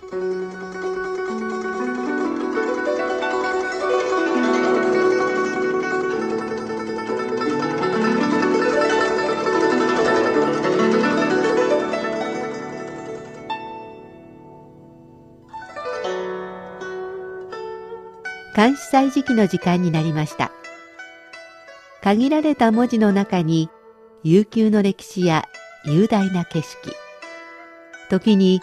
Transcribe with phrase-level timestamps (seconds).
[0.00, 0.08] 監
[18.76, 20.52] 視祭時期の時間になりました。
[22.02, 23.68] 限られた文字の中に
[24.24, 25.46] 悠久の歴史や
[25.84, 26.96] 雄大な景色。
[28.08, 28.62] 時に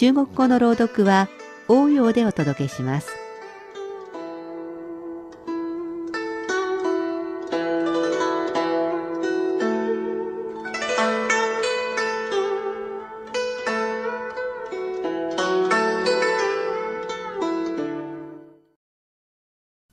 [0.00, 1.28] 中国語の朗読は
[1.68, 3.10] 応用でお届けします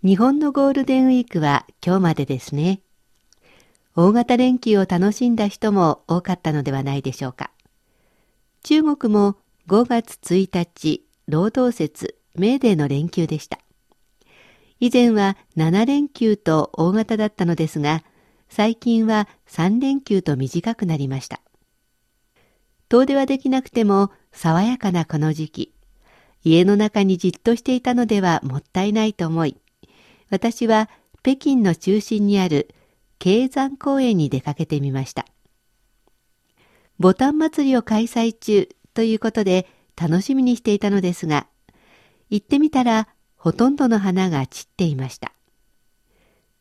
[0.02, 2.80] 日本のゴールデンウィークは今日までですね。
[3.94, 7.52] 大型連休を楽しんだ人も多かったのではないでしょうか。
[8.64, 9.36] 中国も
[9.68, 13.60] 5月1日、労働節、メーデーの連休でした。
[14.80, 18.02] 以前は7連休と大型だったのですが、
[18.48, 21.42] 最近は3連休と短くなりました。
[22.88, 25.73] 遠出はできなくても爽やかなこの時期、
[26.45, 29.58] 家の中にじっとしていたのではもったいないと思い、
[30.30, 30.90] 私は
[31.23, 32.73] 北京の中心にある
[33.20, 35.26] 経山公園に出かけてみました。
[37.00, 41.45] ボタン祭りを開催中ということで楽しみにしていたのですが、
[42.31, 45.34] 行ってみたらほとんどの花が散っていました。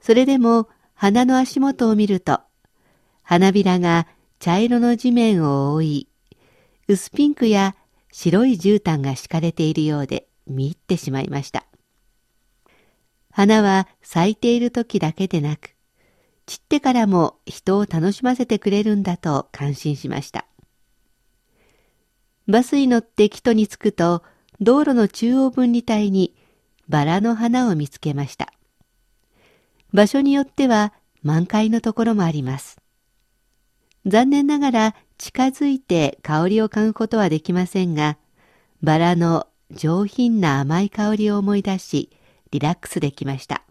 [0.00, 2.40] それでも花の足元を見ると、
[3.22, 4.06] 花びらが
[4.38, 6.08] 茶色の地面を覆い、
[6.88, 7.74] 薄ピンクや
[8.12, 11.64] 白い絨毯が敷かれているようで見入ってしまいました。
[13.30, 15.70] 花は咲いている時だけでなく、
[16.44, 20.44] 散ってからも人を楽しませてくれるんだと感心しました。
[22.48, 24.22] バスに乗って木戸に着くと、
[24.60, 26.34] 道路の中央分離帯に
[26.88, 28.52] バラの花を見つけました。
[29.92, 30.92] 場所によっては
[31.22, 32.78] 満開のところもあります。
[34.06, 38.18] 残念ながら近づいて香りを嗅ぐことはできませんが、
[38.82, 42.10] バラの上品な甘い香りを思い出し、
[42.52, 43.62] リラックスできました。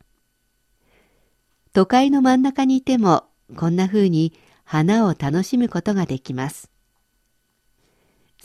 [1.71, 3.25] 都会の真ん中にいても
[3.55, 4.33] こんな風に
[4.63, 6.74] 花を楽しむことができます。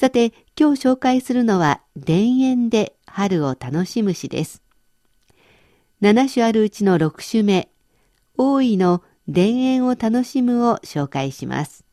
[0.01, 4.63] さて、今日紹介するのは田園で春を楽しむ詩です。
[6.01, 7.69] 7種あるうちの6種目、
[8.39, 11.85] 大井の田園を楽しむを紹介します。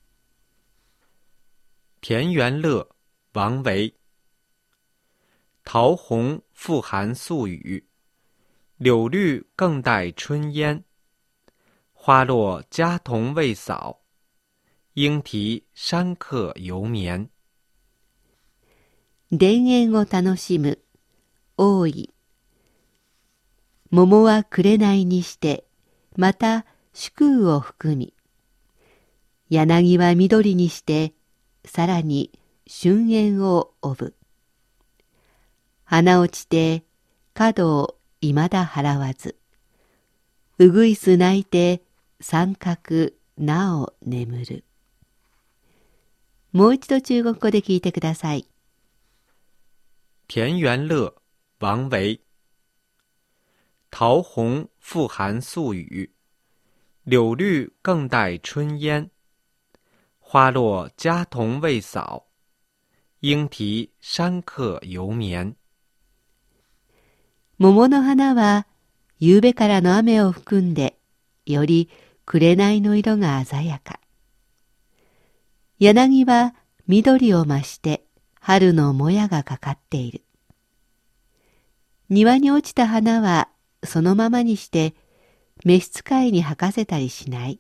[1.99, 2.87] 田園乐
[3.33, 3.93] 王维
[5.65, 7.83] 桃红复含宿雨
[8.77, 10.85] 柳绿更带春烟，
[11.91, 13.97] 花落家童未扫，
[14.93, 17.29] 莺啼山客犹眠。
[19.31, 20.79] 田園を楽しむ
[21.57, 22.13] 大い
[23.89, 25.65] 桃は紅にして
[26.15, 28.13] また祝雨を含み
[29.49, 31.13] 柳は緑にして
[31.65, 32.31] さらに
[32.67, 34.15] 春煙を帯ぶ
[35.83, 36.83] 花落ちて
[37.33, 39.37] 角をいまだ払わず。
[40.57, 41.81] うぐいす泣いて
[42.19, 44.63] 三角なお眠る。
[46.51, 48.47] もう一度中国語で聞いてください。
[50.29, 51.15] 田園乐
[51.61, 52.19] 王维
[53.89, 56.11] 桃红复含宿雨，
[57.05, 59.09] 柳绿更带春烟。
[60.19, 62.25] 花落家童未扫，
[63.21, 65.55] 莺啼山客犹眠。
[67.57, 68.67] 桃の花は
[69.19, 70.99] 夕べからの雨を含んで、
[71.45, 71.89] より
[72.25, 74.01] 紅の色が鮮やか。
[75.79, 76.53] 柳は
[76.85, 78.03] 緑を増して
[78.47, 80.21] 春のもやがかかっている。
[82.07, 83.49] 庭に落ちた花は
[83.83, 84.95] そのままにして
[85.65, 87.59] 召使いに吐かせたりしない。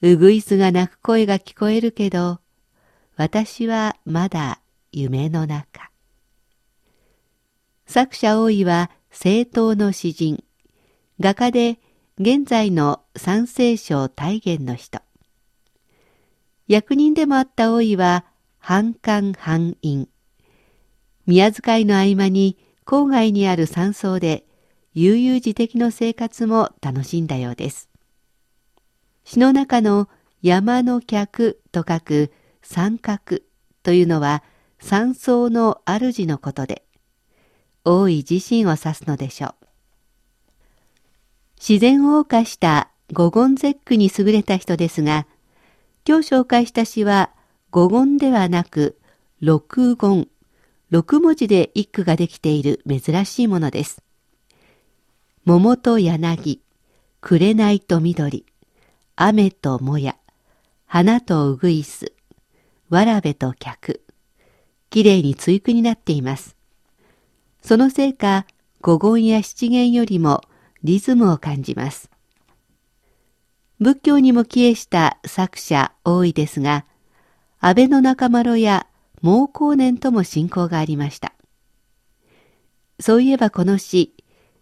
[0.00, 2.40] うぐいすが鳴く声が聞こえるけど、
[3.16, 5.90] 私はまだ夢の中。
[7.86, 10.42] 作者大井は政党の詩人、
[11.20, 11.78] 画家で
[12.18, 15.02] 現在の三聖省大元の人。
[16.66, 18.24] 役人でもあった大井は
[18.58, 20.08] 反官反院。
[21.26, 24.44] 宮遣いの合間に郊外にある山荘で
[24.94, 27.88] 悠々自適の生活も楽しんだようです。
[29.24, 30.08] 詩の中の
[30.42, 32.32] 山の客と書く
[32.62, 33.40] 三角
[33.82, 34.42] というのは
[34.80, 36.84] 山荘の主のことで、
[37.84, 39.54] 大い自身を指すのでしょう。
[41.58, 45.26] 自然を謳歌した五言絶句に優れた人ですが、
[46.06, 47.30] 今日紹介した詩は
[47.70, 48.98] 五言ではなく
[49.40, 50.28] 六言、
[50.90, 54.02] 六文字で一句ができている珍しいものです。
[55.44, 56.62] 桃と柳、
[57.20, 58.46] 紅と緑、
[59.16, 60.16] 雨ともや、
[60.86, 62.12] 花とうぐいす、
[62.88, 64.02] わらべと客、
[64.88, 66.56] きれいに対句になっています。
[67.60, 68.46] そのせいか、
[68.80, 70.40] 五言や七言よりも
[70.82, 72.10] リズムを感じます。
[73.78, 76.86] 仏教にも帰依した作者多いですが、
[77.60, 78.86] 安倍の中丸や
[79.22, 81.32] 毛光年とも信仰がありました。
[83.00, 84.14] そういえばこの詩、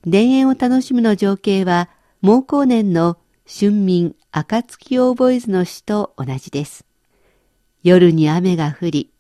[0.05, 1.91] 田園を楽しむの情景は、
[2.23, 6.85] 毛光年の春眠暁オーボイズの詩と同じです。
[7.83, 9.13] 夜に雨が降り、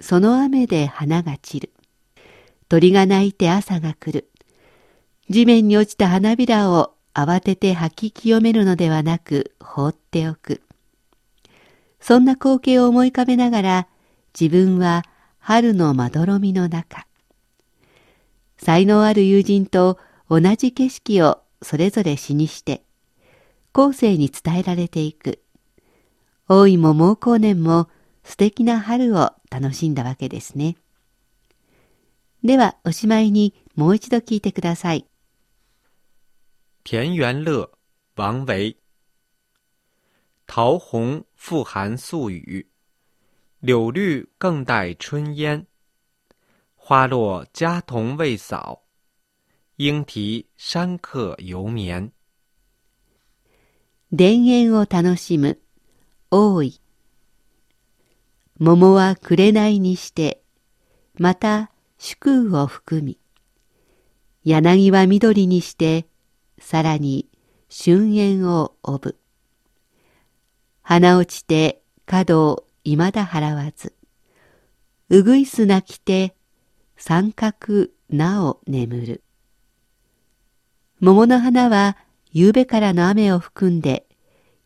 [0.00, 1.72] その雨で花が散る。
[2.68, 4.30] 鳥が鳴いて朝が来る。
[5.28, 10.62] 地面に落ちた花びらを慌てて吐き清めるのではなく放っておく。
[12.06, 13.88] そんな光景を思い浮かべながら
[14.38, 15.04] 自分は
[15.38, 17.06] 春のまどろみの中。
[18.58, 19.98] 才能ある友人と
[20.28, 22.82] 同じ景色をそれぞれ詩にして
[23.72, 25.42] 後世に伝えられていく。
[26.46, 27.88] 大いも毛光年も
[28.22, 30.76] 素敵な春を楽しんだわけですね。
[32.42, 35.06] ではおしまいにもう一度聞いてください。
[36.84, 37.70] 田园乐，
[38.18, 38.83] 王维。
[40.46, 42.66] 桃红复含宿雨，
[43.60, 45.66] 柳绿更带春烟。
[46.76, 48.80] 花落家童未扫，
[49.76, 52.12] 莺啼山客犹眠。
[54.10, 55.58] 田園を楽しむ、
[56.30, 56.80] 多い。
[58.58, 60.44] 桃は紅にして、
[61.14, 63.18] また祝雨を含み。
[64.44, 66.06] 柳は緑にして、
[66.58, 67.28] さらに
[67.68, 69.23] 春煙を帯ぶ。
[70.86, 73.94] 花落ちて角を未だ払わず。
[75.08, 76.36] うぐいす泣きて
[76.98, 79.22] 三角なお眠る。
[81.00, 81.96] 桃の花は
[82.32, 84.04] 夕べからの雨を含んで、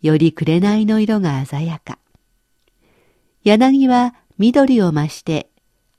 [0.03, 2.00] より紅の色が鮮やか。
[3.44, 5.49] 柳は緑を増して、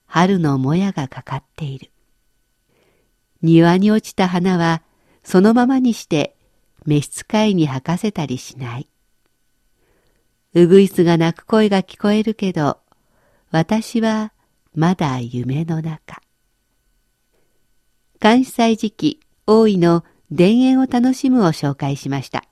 [0.05, 1.91] 春のもやがかかっている。
[3.41, 4.83] 庭に落ちた花は
[5.23, 6.35] そのままにして
[6.85, 8.89] 召使いに吐かせたりしない。
[10.55, 12.79] うぐいすが鳴く声が聞こえるけど、
[13.51, 14.33] 私は
[14.73, 16.21] まだ夢の中。
[18.19, 20.03] 関西時期、大井の
[20.35, 22.48] 田園を楽しむを紹介しました。